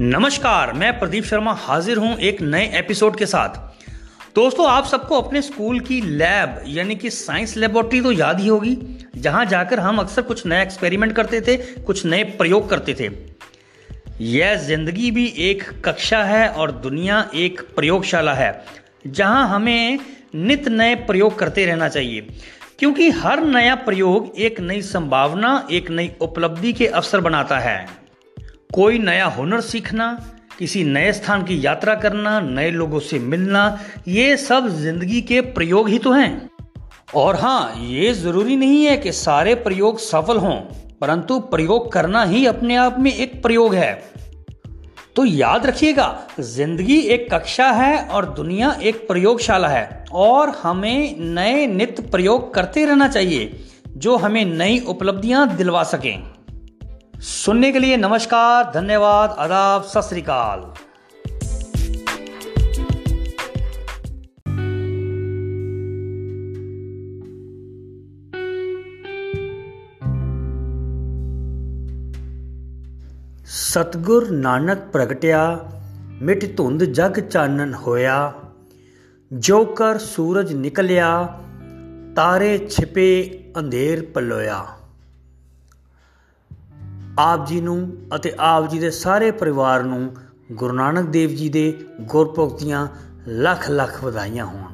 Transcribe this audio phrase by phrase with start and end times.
[0.00, 3.56] नमस्कार, मैं प्रदीप शर्मा हाजिर हूँ एक नए एपिसोड के साथ।
[4.34, 8.76] दोस्तों, आप सबको अपने स्कूल की लैब, यानी कि साइंस लेबोरेटरी तो याद ही होगी,
[9.16, 13.10] जहाँ जाकर हम अक्सर कुछ नया एक्सपेरिमेंट करते थे, कुछ नए प्रयोग करते थे।
[14.20, 18.52] यह ज़िंदगी भी एक कक्षा है और दुनिया एक प्रयोगशाला है,
[19.06, 19.98] जहाँ हमें
[20.34, 22.26] नित नए प्रयोग करते रहना चाहिए,
[22.78, 27.99] क्योंकि हर नया प्रयोग एक नई संभावना, एक नई उपलब्धि के अवसर बनाता है।
[28.74, 30.06] कोई नया हुनर सीखना,
[30.58, 35.88] किसी नए स्थान की यात्रा करना, नए लोगों से मिलना, ये सब ज़िंदगी के प्रयोग
[35.88, 36.48] ही तो हैं।
[37.14, 40.54] और हाँ ये ज़रूरी नहीं है कि सारे प्रयोग सफल हों,
[41.00, 43.92] परंतु प्रयोग करना ही अपने आप में एक प्रयोग है।
[45.16, 51.66] तो याद रखिएगा, ज़िंदगी एक कक्षा है और दुनिया एक प्रयोगशाला है, और हमें नए
[51.66, 56.22] नित्य प्रयोग करते रहना चाहिए, जो हमें नई उपलब्धियाँ दिलवा सकें।
[57.25, 60.65] सुनने के लिए नमस्कार धन्यवाद आदाब सत श्रीकाल
[73.47, 75.39] ਸਤਗੁਰ ਨਾਨਕ ਪ੍ਰਗਟਿਆ
[76.21, 78.33] ਮਿਟ ਧੁੰਦ ਜਗ ਚਾਨਣ ਹੋਇਆ
[79.31, 81.09] ਜੋ ਕਰ ਸੂਰਜ ਨਿਕਲਿਆ
[82.15, 83.07] ਤਾਰੇ ਛਿਪੇ
[83.57, 84.65] ਅੰਧੇਰ ਪਲੋਇਆ
[87.20, 90.12] आप जी ਨੂੰ ਅਤੇ ਆਪ ਜੀ ਦੇ ਸਾਰੇ ਪਰਿਵਾਰ ਨੂੰ
[90.52, 91.62] ਗੁਰੂ ਨਾਨਕ ਦੇਵ ਜੀ ਦੇ
[92.00, 92.86] ਗੁਰਪੁਰਬ ਦੀਆਂ
[93.40, 94.72] लख ਲੱਖ ਵਧਾਈਆਂ ਹੋਣ।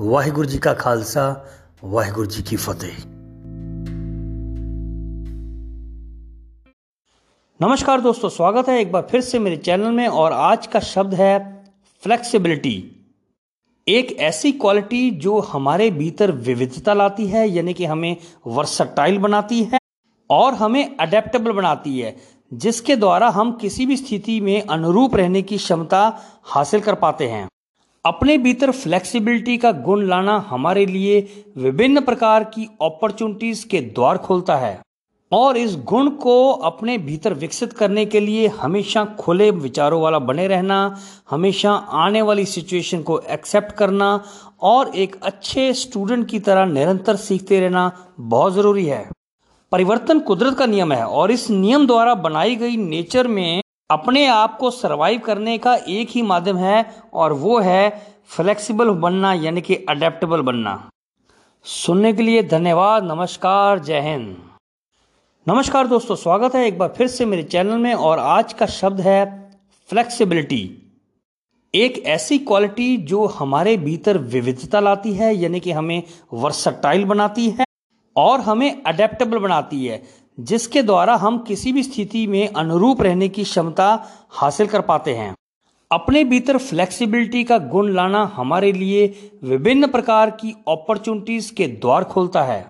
[0.00, 1.44] ਵਾਹਿਗੁਰੂ ਜੀ ਕਾ ਖਾਲਸਾ,
[1.84, 2.56] ਵਾਹਿਗੁਰੂ ਜੀ ਕੀ
[7.60, 11.14] नमस्कार दोस्तों, स्वागत है एक बार फिर से मेरे चैनल में और आज का शब्द
[11.14, 11.34] है
[12.02, 12.72] फ्लेक्सिबिलिटी
[13.86, 18.16] एक ऐसी क्वालिटी जो हमारे भीतर विविधता लाती है, यानी कि हमें
[18.56, 19.81] वर्सटाइल बनाती है
[20.32, 22.16] और हमें अडेप्टेबल बनाती है,
[22.52, 27.48] जिसके द्वारा हम किसी भी स्थिति में अनुरूप रहने की क्षमता हासिल कर पाते हैं।
[28.04, 34.56] अपने भीतर फ्लेक्सिबिलिटी का गुण लाना हमारे लिए विभिन्न प्रकार की अपॉर्चुनिटीज़ के द्वार खोलता
[34.56, 34.80] है।
[35.32, 40.46] और इस गुण को अपने भीतर विकसित करने के लिए हमेशा खुले विचारों वाला बने
[40.48, 40.98] रहना,
[41.30, 44.22] हमेशा आने वाली सिचुएशन को एक्सेप्ट करना
[44.62, 47.90] और एक अच्छे स्टूडेंट की तरह निरंतर सीखते रहना
[48.20, 49.08] बहुत ज़रूरी है।
[49.72, 54.56] परिवर्तन कुदरत का नियम है और इस नियम द्वारा बनाई गई नेचर में अपने आप
[54.58, 56.84] को सरवाइव करने का एक ही माध्यम है
[57.14, 57.90] और वो है
[58.28, 60.90] फ्लेक्सिबल बनना, यानी कि अडेप्टेबल बनना।
[61.66, 64.36] सुनने के लिए धन्यवाद, नमस्कार, जय हिंद।
[65.46, 69.00] नमस्कार दोस्तों, स्वागत है एक बार फिर से मेरे चैनल में और आज का शब्द
[69.00, 69.24] है
[69.90, 70.62] फ्लेक्सिबिलिटी
[71.74, 77.64] एक ऐसी क्वालिटी जो हमारे भीतर विविधता लाती है, यानी कि हमें वर्सटाइल बनाती है
[78.16, 80.02] और हमें अडेप्टेबल बनाती है,
[80.40, 85.34] जिसके द्वारा हम किसी भी स्थिति में अनुरूप रहने की क्षमता हासिल कर पाते हैं।
[85.90, 92.42] अपने भीतर फ्लेक्सिबिलिटी का गुण लाना हमारे लिए विभिन्न प्रकार की अपॉर्चुनिटीज़ के द्वार खोलता
[92.42, 92.66] है।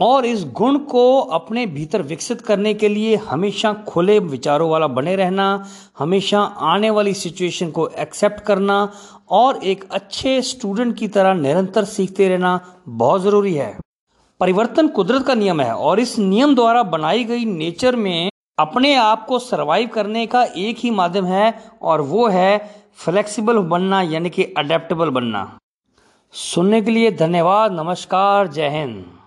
[0.00, 5.14] और इस गुण को अपने भीतर विकसित करने के लिए हमेशा खुले विचारों वाला बने
[5.16, 5.64] रहना,
[5.98, 8.92] हमेशा आने वाली सिचुएशन को एक्सेप्ट करना
[9.30, 13.76] और एक अच्छे स्टूडेंट की तरह निरंतर सीखते रहना बहुत ज़रूरी है।
[14.44, 19.26] परिवर्तन कुदरत का नियम है और इस नियम द्वारा बनाई गई नेचर में अपने आप
[19.26, 22.58] को सरवाइव करने का एक ही माध्यम है और वो है
[22.96, 25.58] फ्लेक्सिबल बनना, यानी कि अडेप्टेबल बनना।
[26.32, 29.18] सुनने के लिए धन्यवाद, नमस्कार, जय हिंद।